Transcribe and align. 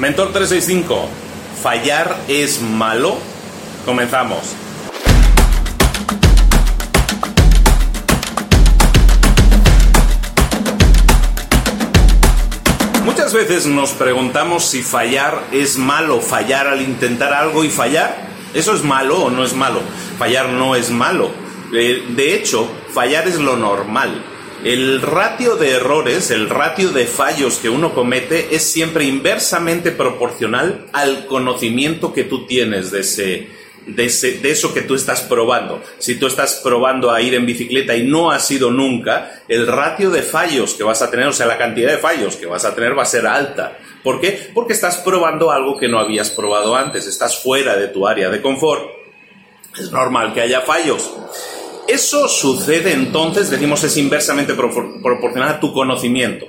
Mentor 0.00 0.32
365, 0.32 1.08
¿fallar 1.62 2.16
es 2.26 2.62
malo? 2.62 3.18
Comenzamos. 3.84 4.38
Muchas 13.04 13.34
veces 13.34 13.66
nos 13.66 13.90
preguntamos 13.90 14.64
si 14.64 14.82
fallar 14.82 15.44
es 15.52 15.76
malo, 15.76 16.22
fallar 16.22 16.68
al 16.68 16.80
intentar 16.80 17.34
algo 17.34 17.62
y 17.62 17.68
fallar. 17.68 18.26
¿Eso 18.54 18.74
es 18.74 18.82
malo 18.82 19.24
o 19.24 19.30
no 19.30 19.44
es 19.44 19.52
malo? 19.52 19.82
Fallar 20.18 20.48
no 20.48 20.76
es 20.76 20.88
malo. 20.88 21.30
Eh, 21.74 22.06
de 22.08 22.36
hecho, 22.36 22.66
fallar 22.94 23.28
es 23.28 23.38
lo 23.38 23.58
normal. 23.58 24.29
El 24.62 25.00
ratio 25.00 25.56
de 25.56 25.70
errores, 25.70 26.30
el 26.30 26.50
ratio 26.50 26.90
de 26.90 27.06
fallos 27.06 27.56
que 27.56 27.70
uno 27.70 27.94
comete 27.94 28.54
es 28.54 28.70
siempre 28.70 29.04
inversamente 29.04 29.90
proporcional 29.90 30.84
al 30.92 31.24
conocimiento 31.24 32.12
que 32.12 32.24
tú 32.24 32.46
tienes 32.46 32.90
de 32.90 33.00
ese, 33.00 33.48
de, 33.86 34.50
eso 34.50 34.74
que 34.74 34.82
tú 34.82 34.94
estás 34.94 35.22
probando. 35.22 35.82
Si 35.96 36.16
tú 36.16 36.26
estás 36.26 36.60
probando 36.62 37.10
a 37.10 37.22
ir 37.22 37.34
en 37.34 37.46
bicicleta 37.46 37.96
y 37.96 38.02
no 38.02 38.30
has 38.30 38.50
ido 38.50 38.70
nunca, 38.70 39.42
el 39.48 39.66
ratio 39.66 40.10
de 40.10 40.20
fallos 40.20 40.74
que 40.74 40.84
vas 40.84 41.00
a 41.00 41.10
tener, 41.10 41.28
o 41.28 41.32
sea, 41.32 41.46
la 41.46 41.56
cantidad 41.56 41.90
de 41.90 41.96
fallos 41.96 42.36
que 42.36 42.44
vas 42.44 42.66
a 42.66 42.74
tener 42.74 42.96
va 42.96 43.04
a 43.04 43.06
ser 43.06 43.26
alta. 43.26 43.78
¿Por 44.02 44.20
qué? 44.20 44.50
Porque 44.52 44.74
estás 44.74 44.98
probando 44.98 45.50
algo 45.50 45.78
que 45.78 45.88
no 45.88 45.98
habías 45.98 46.28
probado 46.28 46.76
antes, 46.76 47.06
estás 47.06 47.42
fuera 47.42 47.78
de 47.78 47.88
tu 47.88 48.06
área 48.06 48.28
de 48.28 48.42
confort. 48.42 48.90
Es 49.78 49.90
normal 49.90 50.34
que 50.34 50.42
haya 50.42 50.60
fallos. 50.60 51.10
Eso 51.90 52.28
sucede 52.28 52.92
entonces, 52.92 53.50
decimos, 53.50 53.82
es 53.82 53.96
inversamente 53.96 54.54
proporcional 54.54 55.48
a 55.48 55.58
tu 55.58 55.72
conocimiento. 55.72 56.46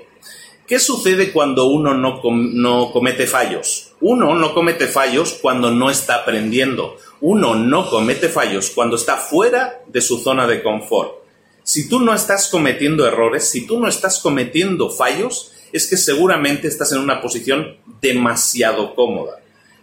¿Qué 0.68 0.78
sucede 0.78 1.32
cuando 1.32 1.66
uno 1.66 1.96
no, 1.96 2.22
no, 2.24 2.92
comete 2.92 3.26
fallos? 3.26 3.94
Uno 4.02 4.36
no 4.36 4.54
comete 4.54 4.86
fallos 4.86 5.40
cuando 5.42 5.72
no 5.72 5.90
está 5.90 6.18
aprendiendo. 6.18 6.96
Uno 7.22 7.56
no 7.56 7.90
comete 7.90 8.30
fallos 8.30 8.70
cuando 8.70 8.96
está 8.98 9.18
fuera 9.18 9.82
de 9.88 10.02
su 10.02 10.20
zona 10.20 10.46
de 10.46 10.62
confort. 10.62 11.24
Si 11.64 11.90
tú 11.90 12.00
no 12.02 12.14
estás 12.14 12.48
cometiendo 12.48 13.08
errores, 13.08 13.50
si 13.50 13.66
tú 13.66 13.80
no 13.80 13.88
estás 13.88 14.20
cometiendo 14.20 14.92
fallos, 14.92 15.54
es 15.74 15.88
que 15.88 15.98
seguramente 15.98 16.68
estás 16.68 16.92
en 16.92 17.00
una 17.00 17.20
posición 17.20 17.78
demasiado 18.00 18.94
cómoda. 18.94 19.40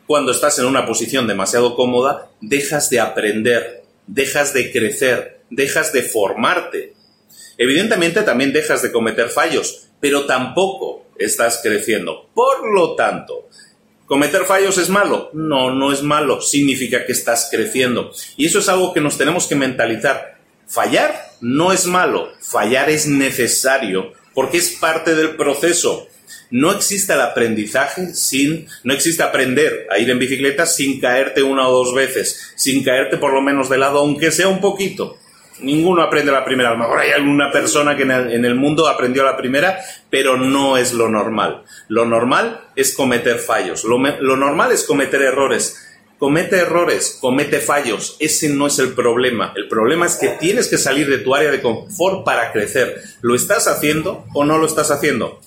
Cuando 0.07 0.31
estás 0.31 0.57
en 0.61 0.67
una 0.67 0.87
posición 0.87 1.27
demasiado 1.27 1.75
cómoda, 1.75 2.31
dejas 2.41 2.91
de 2.91 3.01
aprender, 3.01 3.83
dejas 4.07 4.55
de 4.55 4.71
crecer, 4.71 5.38
dejas 5.51 5.93
de 5.93 6.03
formarte. 6.03 6.95
Evidentemente 7.57 8.23
también 8.23 8.53
dejas 8.53 8.83
de 8.83 8.93
cometer 8.93 9.29
fallos, 9.29 9.89
pero 10.01 10.27
tampoco 10.27 11.07
estás 11.19 11.61
creciendo. 11.63 12.29
Por 12.35 12.73
lo 12.73 12.95
tanto, 12.95 13.49
¿cometer 14.07 14.45
fallos 14.45 14.79
es 14.79 14.89
malo? 14.89 15.31
No, 15.33 15.75
no 15.75 15.93
es 15.93 16.03
malo, 16.03 16.41
significa 16.41 17.05
que 17.05 17.13
estás 17.13 17.49
creciendo. 17.51 18.13
Y 18.37 18.47
eso 18.47 18.61
es 18.61 18.69
algo 18.69 18.93
que 18.93 19.01
nos 19.01 19.19
tenemos 19.19 19.47
que 19.47 19.57
mentalizar. 19.57 20.39
Fallar 20.67 21.33
no 21.41 21.73
es 21.73 21.87
malo, 21.87 22.31
fallar 22.41 22.91
es 22.91 23.07
necesario 23.07 24.13
porque 24.35 24.59
es 24.59 24.71
parte 24.71 25.15
del 25.15 25.37
proceso. 25.37 26.07
No 26.51 26.73
existe 26.73 27.13
el 27.13 27.21
aprendizaje 27.21 28.15
sin, 28.15 28.69
no 28.85 28.95
existe 28.95 29.23
aprender 29.23 29.87
a 29.91 29.99
ir 29.99 30.09
en 30.09 30.19
bicicleta 30.19 30.65
sin 30.67 31.01
caerte 31.01 31.43
una 31.43 31.69
o 31.69 31.73
dos 31.73 31.95
veces, 31.95 32.53
sin 32.55 32.85
caerte 32.85 33.17
por 33.17 33.33
lo 33.33 33.43
menos 33.43 33.69
de 33.69 33.79
lado, 33.79 33.99
aunque 33.99 34.31
sea 34.31 34.49
un 34.49 34.61
poquito. 34.61 35.19
Ninguno 35.61 36.03
aprende 36.03 36.33
la 36.33 36.45
primera. 36.45 36.71
A 36.71 36.73
lo 36.73 36.79
mejor 36.79 37.01
hay 37.01 37.11
alguna 37.11 37.51
persona 37.51 37.97
que 37.97 38.03
en 38.03 38.45
el, 38.45 38.55
mundo 38.55 38.89
aprendió 38.89 39.25
la 39.25 39.37
primera, 39.37 39.79
pero 40.11 40.37
no 40.37 40.77
es 40.77 40.93
lo 40.93 41.09
normal. 41.09 41.65
Lo 41.89 42.05
normal 42.05 42.61
es 42.77 42.95
cometer 42.95 43.39
fallos. 43.39 43.85
Lo, 43.85 43.99
lo 43.99 44.37
normal 44.37 44.73
es 44.73 44.85
cometer 44.85 45.23
errores. 45.23 45.85
Comete 46.19 46.57
errores, 46.57 47.17
comete 47.21 47.61
fallos. 47.61 48.17
Ese 48.19 48.49
no 48.49 48.67
es 48.67 48.81
el 48.81 48.93
problema. 48.93 49.53
El 49.55 49.69
problema 49.69 50.05
es 50.07 50.17
que 50.17 50.31
tienes 50.31 50.67
que 50.67 50.77
salir 50.77 51.09
de 51.09 51.19
tu 51.19 51.35
área 51.35 51.53
de 51.53 51.63
confort 51.63 52.25
para 52.25 52.51
crecer. 52.51 53.01
¿Lo 53.21 53.37
estás 53.37 53.69
haciendo 53.69 54.25
o 54.35 54.45
no 54.45 54.59
lo 54.59 54.67
estás 54.67 54.91
haciendo? 54.91 55.41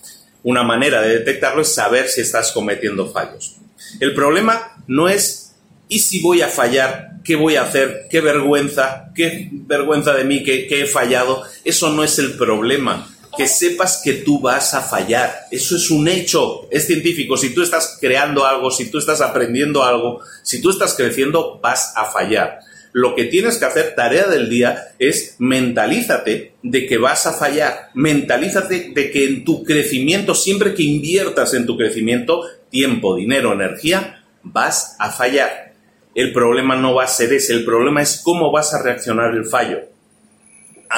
Una 0.44 0.63
manera 0.63 1.01
de 1.01 1.19
detectarlo 1.19 1.61
es 1.61 1.75
saber 1.75 2.07
si 2.07 2.21
estás 2.21 2.53
cometiendo 2.53 3.11
fallos. 3.11 3.57
El 4.00 4.13
problema 4.13 4.77
no 4.88 5.09
es 5.09 5.50
¿y 5.91 6.00
si 6.00 6.22
voy 6.22 6.41
a 6.41 6.47
fallar? 6.47 7.18
¿Qué 7.22 7.35
voy 7.35 7.57
a 7.57 7.63
hacer? 7.63 8.07
¿Qué 8.09 8.22
vergüenza? 8.22 9.12
¿Qué 9.13 9.50
vergüenza 9.52 10.13
de 10.13 10.24
mí 10.24 10.41
que, 10.41 10.68
he 10.69 10.85
fallado? 10.88 11.44
Eso 11.66 11.91
no 11.91 12.03
es 12.03 12.18
el 12.18 12.38
problema 12.38 13.13
que 13.38 13.47
sepas 13.47 14.01
que 14.03 14.13
tú 14.13 14.40
vas 14.40 14.74
a 14.74 14.81
fallar. 14.81 15.47
Eso 15.51 15.75
es 15.75 15.91
un 15.91 16.07
hecho, 16.07 16.68
es 16.72 16.88
científico. 16.88 17.35
Si 17.35 17.53
tú 17.53 17.62
estás 17.62 17.97
creando 18.00 18.46
algo, 18.46 18.72
si 18.72 18.90
tú 18.90 19.00
estás 19.00 19.19
aprendiendo 19.19 19.84
algo, 19.84 20.22
si 20.44 20.62
tú 20.62 20.69
estás 20.69 20.94
creciendo, 20.94 21.59
vas 21.62 21.94
a 21.97 22.06
fallar. 22.06 22.59
Lo 22.94 23.13
que 23.13 23.25
tienes 23.25 23.57
que 23.57 23.66
hacer, 23.66 23.94
tarea 23.94 24.28
del 24.28 24.50
día, 24.50 24.94
es 24.97 25.35
mentalízate 25.40 26.53
de 26.63 26.88
que 26.88 26.97
vas 26.97 27.28
a 27.28 27.34
fallar. 27.34 27.90
Mentalízate 27.96 28.91
de 28.96 29.12
que 29.12 29.25
en 29.25 29.44
tu 29.44 29.66
crecimiento, 29.66 30.35
siempre 30.35 30.74
que 30.74 30.84
inviertas 30.84 31.53
en 31.53 31.66
tu 31.66 31.78
crecimiento, 31.78 32.44
tiempo, 32.69 33.16
dinero, 33.18 33.51
energía, 33.51 34.24
vas 34.44 34.96
a 34.97 35.12
fallar 35.12 35.70
el 36.16 36.33
problema 36.33 36.75
no 36.75 36.94
va 36.94 37.05
a 37.05 37.07
ser 37.07 37.31
ese, 37.33 37.53
el 37.53 37.63
problema 37.63 38.01
es 38.01 38.22
cómo 38.23 38.51
vas 38.51 38.73
a 38.73 38.81
reaccionar 38.81 39.33
el 39.33 39.45
fallo. 39.45 39.79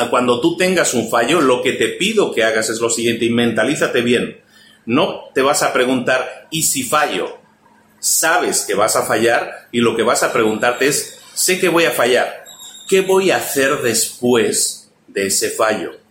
cuando 0.09 0.41
tú 0.41 0.57
tengas 0.57 0.94
un 0.94 1.09
fallo, 1.09 1.40
lo 1.40 1.62
que 1.62 1.74
te 1.74 1.90
pido 1.90 2.34
que 2.34 2.44
hagas 2.44 2.69
es 2.69 2.79
lo 2.79 2.90
siguiente 2.90 3.25
y 3.25 3.29
mentalízate 3.29 4.02
bien. 4.02 4.41
No 4.85 5.29
te 5.34 5.41
vas 5.41 5.62
a 5.63 5.72
preguntar, 5.72 6.47
¿y 6.50 6.63
si 6.63 6.84
fallo? 6.84 7.38
Sabes 8.00 8.62
que 8.62 8.73
vas 8.73 8.96
a 8.96 9.03
fallar 9.03 9.69
y 9.72 9.79
lo 9.79 9.96
que 9.96 10.03
vas 10.03 10.23
a 10.23 10.34
preguntarte 10.34 10.88
es, 10.88 11.19
sé 11.34 11.59
que 11.59 11.69
voy 11.69 11.85
a 11.85 11.91
fallar, 11.91 12.44
¿qué 12.90 13.02
voy 13.02 13.31
a 13.31 13.38
hacer 13.38 13.81
después 13.81 14.91
de 15.07 15.28
ese 15.28 15.52
fallo? 15.52 16.03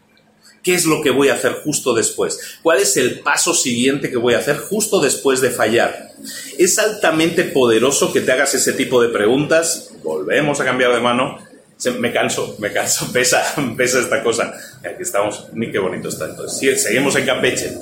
¿Qué 0.63 0.75
es 0.75 0.85
lo 0.85 1.03
que 1.03 1.11
voy 1.11 1.29
a 1.29 1.35
hacer 1.35 1.53
justo 1.65 1.93
después? 1.93 2.59
¿Cuál 2.63 2.79
es 2.79 2.97
el 2.97 3.21
paso 3.21 3.53
siguiente 3.53 4.11
que 4.11 4.17
voy 4.17 4.35
a 4.35 4.39
hacer 4.39 4.59
justo 4.59 5.01
después 5.01 5.41
de 5.41 5.51
fallar? 5.51 6.13
Es 6.57 6.79
altamente 6.79 7.45
poderoso 7.45 8.13
que 8.13 8.21
te 8.21 8.31
hagas 8.31 8.55
ese 8.55 8.73
tipo 8.73 9.03
de 9.03 9.09
preguntas. 9.09 9.91
Volvemos 10.05 10.61
a 10.61 10.65
cambiar 10.65 10.95
de 10.95 11.01
mano. 11.01 11.39
Me 11.99 12.13
canso, 12.13 12.55
me 12.61 12.73
canso, 12.73 13.11
pesa, 13.13 13.43
pesa 13.77 13.99
esta 13.99 14.23
cosa. 14.23 14.53
Aquí 14.85 15.03
estamos, 15.03 15.49
ni 15.53 15.73
qué 15.73 15.81
bonito 15.81 16.09
está. 16.09 16.27
Entonces, 16.27 16.81
seguimos 16.81 17.17
en 17.17 17.27
Campeche. 17.27 17.73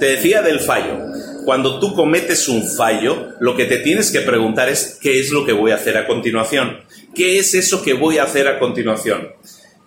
Te 0.00 0.06
decía 0.06 0.40
del 0.40 0.60
fallo. 0.60 0.98
Cuando 1.44 1.80
tú 1.80 1.94
cometes 1.94 2.48
un 2.48 2.66
fallo, 2.66 3.34
lo 3.40 3.56
que 3.56 3.66
te 3.66 3.78
tienes 3.78 4.10
que 4.10 4.20
preguntar 4.20 4.68
es 4.70 4.98
qué 5.02 5.20
es 5.20 5.30
lo 5.30 5.44
que 5.44 5.52
voy 5.52 5.72
a 5.72 5.74
hacer 5.74 5.98
a 5.98 6.06
continuación. 6.06 6.78
¿Qué 7.14 7.38
es 7.38 7.52
eso 7.54 7.82
que 7.82 7.92
voy 7.92 8.18
a 8.18 8.22
hacer 8.22 8.48
a 8.48 8.58
continuación? 8.58 9.28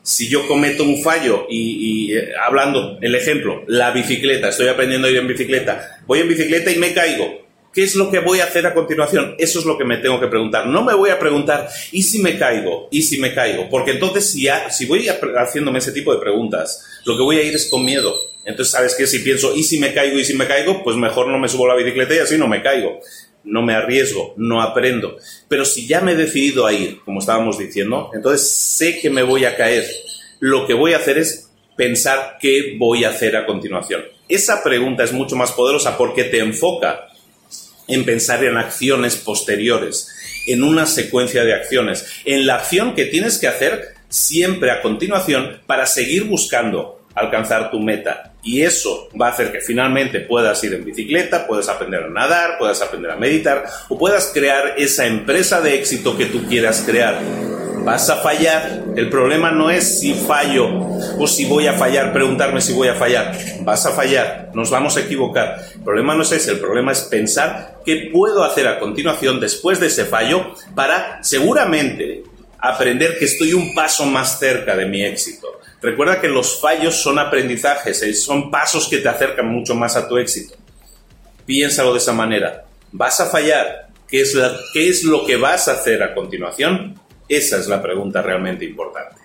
Si 0.06 0.30
yo 0.30 0.48
cometo 0.48 0.84
un 0.84 1.02
fallo 1.02 1.48
y, 1.50 2.14
eh, 2.14 2.30
hablando, 2.46 3.00
el 3.02 3.16
ejemplo, 3.16 3.64
la 3.68 3.90
bicicleta, 3.90 4.50
estoy 4.50 4.68
aprendiendo 4.68 5.08
a 5.08 5.12
ir 5.12 5.18
en 5.18 5.28
bicicleta, 5.28 6.00
voy 6.06 6.20
en 6.20 6.30
bicicleta 6.30 6.72
y 6.72 6.78
me 6.78 6.94
caigo. 6.94 7.44
¿Qué 7.74 7.84
es 7.84 7.96
lo 7.96 8.10
que 8.12 8.20
voy 8.20 8.40
a 8.40 8.46
hacer 8.46 8.68
a 8.68 8.74
continuación? 8.74 9.36
Eso 9.40 9.60
es 9.60 9.66
lo 9.66 9.78
que 9.78 9.84
me 9.84 9.98
tengo 9.98 10.20
que 10.20 10.28
preguntar. 10.28 10.68
No 10.68 10.84
me 10.84 10.94
voy 10.94 11.10
a 11.10 11.20
preguntar, 11.20 11.68
¿y 11.92 12.04
si 12.04 12.20
me 12.20 12.38
caigo? 12.38 12.88
¿Y 12.92 13.02
si 13.02 13.20
me 13.20 13.34
caigo? 13.34 13.68
Porque 13.68 13.92
entonces 13.92 14.30
si, 14.30 14.48
si 14.70 14.86
voy 14.86 15.08
haciéndome 15.10 15.80
ese 15.80 15.92
tipo 15.92 16.14
de 16.14 16.22
preguntas, 16.22 17.02
lo 17.04 17.18
que 17.18 17.24
voy 17.24 17.40
a 17.40 17.44
ir 17.44 17.56
es 17.56 17.66
con 17.66 17.84
miedo. 17.84 18.16
Entonces, 18.46 18.72
¿sabes 18.72 18.96
qué? 18.96 19.08
Si 19.08 19.20
pienso, 19.20 19.56
¿y 19.56 19.64
si 19.64 19.80
me 19.80 19.92
caigo? 19.92 20.20
¿Y 20.20 20.24
si 20.24 20.36
me 20.36 20.46
caigo? 20.46 20.84
Pues 20.84 20.96
mejor 20.96 21.28
no 21.28 21.40
me 21.40 21.50
subo 21.50 21.66
a 21.66 21.70
la 21.70 21.76
bicicleta 21.76 22.14
y 22.14 22.20
así 22.20 22.38
no 22.38 22.48
me 22.48 22.62
caigo 22.62 23.02
no 23.46 23.62
me 23.62 23.74
arriesgo, 23.74 24.34
no 24.38 24.62
aprendo. 24.62 25.18
Pero 25.48 25.66
si 25.66 25.88
ya 25.88 26.02
me 26.02 26.14
he 26.14 26.16
decidido 26.16 26.66
a 26.66 26.74
ir, 26.74 27.00
como 27.06 27.20
estábamos 27.20 27.58
diciendo, 27.58 28.12
entonces 28.14 28.50
sé 28.50 29.00
que 29.00 29.10
me 29.10 29.24
voy 29.24 29.46
a 29.46 29.56
caer. 29.56 29.86
Lo 30.40 30.68
que 30.68 30.74
voy 30.74 30.94
a 30.94 30.98
hacer 30.98 31.18
es 31.18 31.50
pensar 31.76 32.38
qué 32.40 32.76
voy 32.78 33.04
a 33.04 33.10
hacer 33.10 33.36
a 33.36 33.46
continuación. 33.46 34.04
Esa 34.28 34.64
pregunta 34.64 35.04
es 35.04 35.14
mucho 35.14 35.36
más 35.36 35.52
poderosa 35.52 35.98
porque 35.98 36.24
te 36.26 36.40
enfoca 36.40 37.08
en 37.88 38.04
pensar 38.06 38.44
en 38.44 38.58
acciones 38.58 39.16
posteriores, 39.16 40.44
en 40.48 40.64
una 40.64 40.86
secuencia 40.86 41.44
de 41.44 41.54
acciones, 41.54 42.06
en 42.26 42.48
la 42.48 42.56
acción 42.56 42.96
que 42.96 43.06
tienes 43.06 43.38
que 43.38 43.48
hacer 43.48 43.96
siempre 44.10 44.72
a 44.72 44.82
continuación 44.82 45.62
para 45.68 45.86
seguir 45.86 46.24
buscando 46.24 47.02
alcanzar 47.14 47.70
tu 47.72 47.80
meta. 47.80 48.34
Y 48.46 48.62
eso 48.62 49.10
va 49.20 49.28
a 49.28 49.32
hacer 49.32 49.52
que 49.52 49.60
finalmente 49.60 50.20
puedas 50.20 50.64
ir 50.64 50.76
en 50.76 50.86
bicicleta, 50.86 51.48
puedas 51.48 51.68
aprender 51.68 52.04
a 52.04 52.10
nadar, 52.10 52.60
puedas 52.60 52.80
aprender 52.80 53.10
a 53.10 53.16
meditar 53.16 53.66
o 53.90 53.98
puedas 53.98 54.30
crear 54.32 54.76
esa 54.78 55.08
empresa 55.08 55.62
de 55.62 55.74
éxito 55.74 56.16
que 56.16 56.28
tú 56.28 56.46
quieras 56.46 56.84
crear. 56.86 57.20
Vas 57.84 58.08
a 58.12 58.18
fallar. 58.18 58.84
El 58.96 59.10
problema 59.10 59.50
no 59.50 59.72
es 59.72 60.00
si 60.00 60.14
fallo 60.14 60.70
o 61.18 61.26
si 61.26 61.46
voy 61.46 61.66
a 61.66 61.74
fallar, 61.74 62.14
preguntarme 62.14 62.62
si 62.62 62.74
voy 62.74 62.88
a 62.88 62.94
fallar. 62.94 63.36
Vas 63.62 63.88
a 63.88 63.92
fallar, 63.94 64.52
nos 64.54 64.70
vamos 64.70 64.96
a 64.98 65.02
equivocar. 65.02 65.60
El 65.74 65.82
problema 65.82 66.14
no 66.14 66.22
es 66.22 66.32
ese, 66.32 66.52
el 66.52 66.60
problema 66.60 66.92
es 66.92 67.02
pensar 67.02 67.82
qué 67.84 68.12
puedo 68.14 68.44
hacer 68.44 68.68
a 68.68 68.80
continuación 68.80 69.40
después 69.40 69.80
de 69.80 69.88
ese 69.88 70.06
fallo 70.06 70.54
para 70.76 71.24
seguramente 71.24 72.24
aprender 72.60 73.18
que 73.18 73.26
estoy 73.26 73.54
un 73.54 73.74
paso 73.74 74.06
más 74.06 74.38
cerca 74.38 74.76
de 74.76 74.86
mi 74.86 75.04
éxito. 75.04 75.48
Recuerda 75.86 76.20
que 76.20 76.28
los 76.28 76.60
fallos 76.60 76.96
son 76.96 77.20
aprendizajes, 77.20 78.02
eh, 78.02 78.16
son 78.16 78.50
pasos 78.50 78.88
que 78.90 78.98
te 78.98 79.08
acercan 79.08 79.48
mucho 79.48 79.76
más 79.76 79.96
a 79.96 80.08
tu 80.08 80.18
éxito. 80.18 80.56
Piénsalo 81.46 81.92
de 81.94 82.00
esa 82.00 82.12
manera. 82.12 82.66
¿Vas 82.92 83.22
a 83.22 83.28
fallar? 83.28 83.90
¿Qué 84.08 84.22
es, 84.22 84.36
¿Qué 84.74 84.90
es 84.90 85.04
lo 85.04 85.28
que 85.28 85.38
vas 85.38 85.68
a 85.68 85.74
hacer 85.74 86.02
a 86.02 86.16
continuación? 86.16 87.00
Esa 87.30 87.60
es 87.60 87.68
la 87.68 87.84
pregunta 87.84 88.24
realmente 88.24 88.66
importante. 88.66 89.22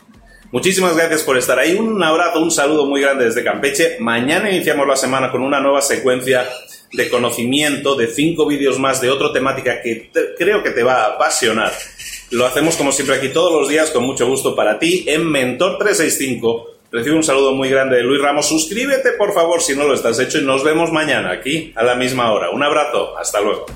Muchísimas 0.52 0.94
gracias 0.94 1.22
por 1.22 1.38
estar 1.38 1.58
ahí. 1.58 1.76
Un 1.76 2.02
abrazo, 2.02 2.40
un 2.40 2.50
saludo 2.50 2.84
muy 2.84 3.00
grande 3.00 3.24
desde 3.24 3.42
Campeche. 3.42 3.96
Mañana 3.98 4.50
iniciamos 4.50 4.86
la 4.86 4.96
semana 4.96 5.30
con 5.30 5.40
una 5.40 5.60
nueva 5.60 5.80
secuencia 5.80 6.46
de 6.92 7.08
conocimiento, 7.08 7.94
de 7.94 8.06
cinco 8.08 8.46
vídeos 8.46 8.78
más 8.78 9.00
de 9.00 9.08
otra 9.08 9.32
temática 9.32 9.80
que 9.80 10.10
creo 10.36 10.62
que 10.62 10.72
te 10.72 10.82
va 10.82 11.04
a 11.04 11.14
apasionar. 11.14 11.72
Lo 12.30 12.46
hacemos 12.46 12.76
como 12.76 12.92
siempre 12.92 13.16
aquí 13.16 13.30
todos 13.30 13.52
los 13.52 13.68
días 13.68 13.90
con 13.90 14.04
mucho 14.04 14.24
gusto 14.26 14.54
para 14.54 14.78
ti 14.78 15.04
en 15.08 15.28
Mentor 15.28 15.78
365. 15.78 16.66
Recibe 16.92 17.16
un 17.16 17.24
saludo 17.24 17.54
muy 17.54 17.68
grande 17.68 17.96
de 17.96 18.04
Luis 18.04 18.22
Ramos. 18.22 18.46
Suscríbete 18.46 19.12
por 19.12 19.34
favor 19.34 19.60
si 19.60 19.74
no 19.74 19.84
lo 19.84 19.94
estás 19.94 20.18
hecho 20.20 20.38
y 20.38 20.44
nos 20.44 20.62
vemos 20.62 20.92
mañana 20.92 21.32
aquí 21.32 21.72
a 21.74 21.82
la 21.82 21.96
misma 21.96 22.32
hora. 22.32 22.50
Un 22.50 22.62
abrazo. 22.62 23.16
Hasta 23.18 23.40
luego. 23.40 23.66